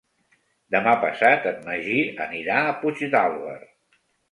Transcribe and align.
Demà 0.75 0.93
passat 1.03 1.45
en 1.51 1.61
Magí 1.67 1.99
anirà 2.27 2.57
a 2.65 2.75
Puigdàlber. 2.83 3.57